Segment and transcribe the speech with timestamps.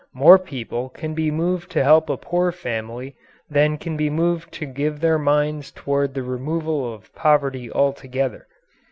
[0.15, 3.15] More people can be moved to help a poor family
[3.51, 8.47] than can be moved to give their minds toward the removal of poverty altogether.